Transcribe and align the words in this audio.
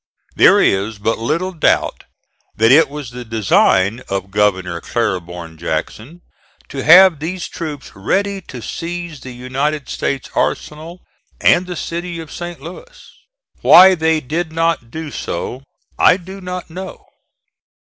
There 0.35 0.59
is 0.59 0.97
but 0.97 1.19
little 1.19 1.51
doubt 1.51 2.05
that 2.55 2.71
it 2.71 2.89
was 2.89 3.11
the 3.11 3.23
design 3.23 4.01
of 4.09 4.31
Governor 4.31 4.81
Claiborn 4.81 5.59
Jackson 5.59 6.21
to 6.69 6.83
have 6.83 7.19
these 7.19 7.47
troops 7.47 7.91
ready 7.95 8.41
to 8.47 8.63
seize 8.63 9.19
the 9.21 9.29
United 9.31 9.89
States 9.89 10.31
arsenal 10.33 11.03
and 11.39 11.67
the 11.67 11.75
city 11.75 12.19
of 12.19 12.31
St. 12.31 12.59
Louis. 12.59 13.11
Why 13.61 13.93
they 13.93 14.19
did 14.21 14.51
not 14.51 14.89
do 14.89 15.11
so 15.11 15.61
I 15.99 16.17
do 16.17 16.41
not 16.41 16.71
know. 16.71 17.05